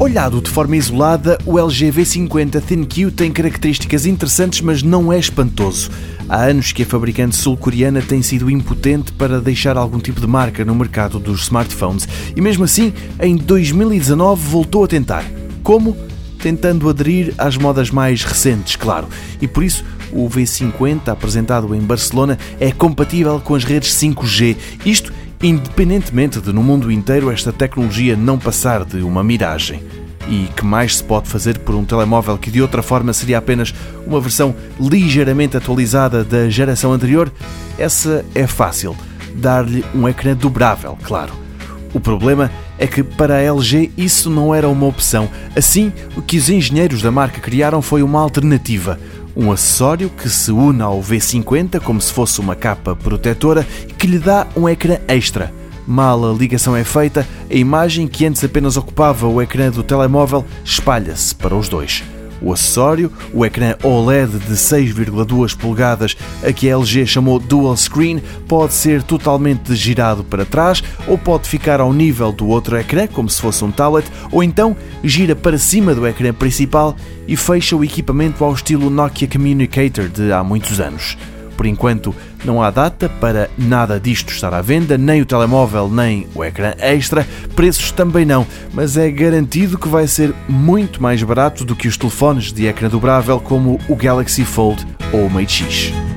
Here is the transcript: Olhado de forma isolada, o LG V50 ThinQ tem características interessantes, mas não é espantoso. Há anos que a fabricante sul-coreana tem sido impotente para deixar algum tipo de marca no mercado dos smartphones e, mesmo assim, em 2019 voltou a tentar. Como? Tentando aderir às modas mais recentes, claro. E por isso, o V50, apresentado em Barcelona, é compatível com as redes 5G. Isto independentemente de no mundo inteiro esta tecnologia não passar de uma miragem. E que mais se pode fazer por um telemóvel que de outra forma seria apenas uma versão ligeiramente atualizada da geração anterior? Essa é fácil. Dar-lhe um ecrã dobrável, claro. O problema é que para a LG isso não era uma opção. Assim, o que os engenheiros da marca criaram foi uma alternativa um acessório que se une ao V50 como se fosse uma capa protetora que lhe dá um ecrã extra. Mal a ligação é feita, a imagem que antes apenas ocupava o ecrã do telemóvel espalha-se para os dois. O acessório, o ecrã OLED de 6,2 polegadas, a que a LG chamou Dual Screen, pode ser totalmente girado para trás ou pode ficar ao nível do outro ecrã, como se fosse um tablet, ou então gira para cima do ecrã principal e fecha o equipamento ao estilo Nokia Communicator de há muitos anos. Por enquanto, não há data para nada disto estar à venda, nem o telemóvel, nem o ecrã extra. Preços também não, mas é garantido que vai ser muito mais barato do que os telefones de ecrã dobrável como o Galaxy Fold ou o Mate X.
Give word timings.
Olhado 0.00 0.40
de 0.40 0.48
forma 0.48 0.76
isolada, 0.76 1.36
o 1.44 1.58
LG 1.58 1.92
V50 1.92 2.62
ThinQ 2.62 3.10
tem 3.10 3.30
características 3.30 4.06
interessantes, 4.06 4.62
mas 4.62 4.82
não 4.82 5.12
é 5.12 5.18
espantoso. 5.18 5.90
Há 6.26 6.44
anos 6.44 6.72
que 6.72 6.84
a 6.84 6.86
fabricante 6.86 7.36
sul-coreana 7.36 8.00
tem 8.00 8.22
sido 8.22 8.50
impotente 8.50 9.12
para 9.12 9.42
deixar 9.42 9.76
algum 9.76 9.98
tipo 9.98 10.18
de 10.18 10.26
marca 10.26 10.64
no 10.64 10.74
mercado 10.74 11.18
dos 11.18 11.42
smartphones 11.42 12.08
e, 12.34 12.40
mesmo 12.40 12.64
assim, 12.64 12.94
em 13.20 13.36
2019 13.36 14.48
voltou 14.48 14.84
a 14.84 14.88
tentar. 14.88 15.22
Como? 15.62 15.94
Tentando 16.38 16.88
aderir 16.88 17.34
às 17.36 17.58
modas 17.58 17.90
mais 17.90 18.24
recentes, 18.24 18.76
claro. 18.76 19.06
E 19.38 19.46
por 19.46 19.62
isso, 19.62 19.84
o 20.12 20.30
V50, 20.30 21.08
apresentado 21.08 21.74
em 21.74 21.80
Barcelona, 21.80 22.38
é 22.58 22.72
compatível 22.72 23.38
com 23.38 23.54
as 23.54 23.64
redes 23.64 23.92
5G. 23.96 24.56
Isto 24.86 25.12
independentemente 25.42 26.40
de 26.40 26.52
no 26.52 26.62
mundo 26.62 26.90
inteiro 26.90 27.30
esta 27.30 27.52
tecnologia 27.52 28.16
não 28.16 28.38
passar 28.38 28.84
de 28.84 28.98
uma 29.02 29.24
miragem. 29.24 29.82
E 30.28 30.48
que 30.54 30.64
mais 30.64 30.98
se 30.98 31.04
pode 31.04 31.28
fazer 31.28 31.58
por 31.58 31.74
um 31.74 31.84
telemóvel 31.84 32.38
que 32.38 32.50
de 32.50 32.62
outra 32.62 32.82
forma 32.82 33.12
seria 33.12 33.38
apenas 33.38 33.74
uma 34.06 34.20
versão 34.20 34.54
ligeiramente 34.78 35.56
atualizada 35.56 36.22
da 36.22 36.48
geração 36.48 36.92
anterior? 36.92 37.32
Essa 37.78 38.24
é 38.34 38.46
fácil. 38.46 38.96
Dar-lhe 39.34 39.84
um 39.94 40.08
ecrã 40.08 40.36
dobrável, 40.36 40.96
claro. 41.02 41.32
O 41.92 41.98
problema 41.98 42.50
é 42.78 42.86
que 42.86 43.02
para 43.02 43.36
a 43.36 43.42
LG 43.42 43.90
isso 43.96 44.30
não 44.30 44.54
era 44.54 44.68
uma 44.68 44.86
opção. 44.86 45.28
Assim, 45.56 45.92
o 46.16 46.22
que 46.22 46.38
os 46.38 46.48
engenheiros 46.48 47.02
da 47.02 47.10
marca 47.10 47.40
criaram 47.40 47.82
foi 47.82 48.02
uma 48.02 48.20
alternativa 48.20 49.00
um 49.40 49.50
acessório 49.50 50.10
que 50.10 50.28
se 50.28 50.52
une 50.52 50.82
ao 50.82 51.00
V50 51.00 51.80
como 51.80 51.98
se 51.98 52.12
fosse 52.12 52.40
uma 52.40 52.54
capa 52.54 52.94
protetora 52.94 53.66
que 53.96 54.06
lhe 54.06 54.18
dá 54.18 54.46
um 54.54 54.68
ecrã 54.68 54.98
extra. 55.08 55.50
Mal 55.86 56.30
a 56.30 56.34
ligação 56.34 56.76
é 56.76 56.84
feita, 56.84 57.26
a 57.50 57.54
imagem 57.54 58.06
que 58.06 58.26
antes 58.26 58.44
apenas 58.44 58.76
ocupava 58.76 59.26
o 59.26 59.40
ecrã 59.40 59.70
do 59.70 59.82
telemóvel 59.82 60.44
espalha-se 60.62 61.34
para 61.34 61.56
os 61.56 61.70
dois. 61.70 62.04
O 62.40 62.52
acessório, 62.52 63.12
o 63.32 63.44
ecrã 63.44 63.74
OLED 63.82 64.38
de 64.38 64.54
6,2 64.54 65.56
polegadas, 65.56 66.16
a 66.42 66.52
que 66.52 66.70
a 66.70 66.76
LG 66.76 67.06
chamou 67.06 67.38
Dual 67.38 67.76
Screen, 67.76 68.22
pode 68.48 68.72
ser 68.72 69.02
totalmente 69.02 69.74
girado 69.74 70.24
para 70.24 70.44
trás 70.44 70.82
ou 71.06 71.18
pode 71.18 71.48
ficar 71.48 71.80
ao 71.80 71.92
nível 71.92 72.32
do 72.32 72.48
outro 72.48 72.76
ecrã, 72.76 73.06
como 73.06 73.28
se 73.28 73.40
fosse 73.40 73.64
um 73.64 73.70
tablet, 73.70 74.06
ou 74.30 74.42
então 74.42 74.76
gira 75.02 75.36
para 75.36 75.58
cima 75.58 75.94
do 75.94 76.06
ecrã 76.06 76.32
principal 76.32 76.96
e 77.26 77.36
fecha 77.36 77.76
o 77.76 77.84
equipamento 77.84 78.44
ao 78.44 78.52
estilo 78.52 78.90
Nokia 78.90 79.28
Communicator 79.28 80.08
de 80.08 80.32
há 80.32 80.42
muitos 80.42 80.80
anos. 80.80 81.16
Por 81.60 81.66
enquanto, 81.66 82.16
não 82.42 82.62
há 82.62 82.70
data 82.70 83.06
para 83.06 83.50
nada 83.58 84.00
disto 84.00 84.32
estar 84.32 84.54
à 84.54 84.62
venda, 84.62 84.96
nem 84.96 85.20
o 85.20 85.26
telemóvel, 85.26 85.90
nem 85.90 86.26
o 86.34 86.42
ecrã 86.42 86.72
extra. 86.78 87.28
Preços 87.54 87.92
também 87.92 88.24
não, 88.24 88.46
mas 88.72 88.96
é 88.96 89.10
garantido 89.10 89.76
que 89.76 89.86
vai 89.86 90.06
ser 90.06 90.34
muito 90.48 91.02
mais 91.02 91.22
barato 91.22 91.62
do 91.62 91.76
que 91.76 91.86
os 91.86 91.98
telefones 91.98 92.50
de 92.50 92.66
ecrã 92.66 92.88
dobrável 92.88 93.38
como 93.38 93.78
o 93.90 93.94
Galaxy 93.94 94.42
Fold 94.42 94.86
ou 95.12 95.26
o 95.26 95.30
Mate 95.30 95.64
X. 95.64 96.09